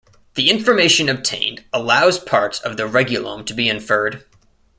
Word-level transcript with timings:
The 0.33 0.49
information 0.49 1.09
obtained 1.09 1.63
allows 1.71 2.17
parts 2.17 2.59
of 2.59 2.75
the 2.75 2.87
regulome 2.89 3.45
to 3.45 3.53
be 3.53 3.69
inferred. 3.69 4.25